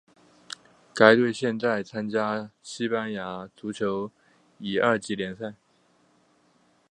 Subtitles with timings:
[0.95, 4.09] 该队现在参加西班牙足球
[4.57, 5.53] 乙二级联赛。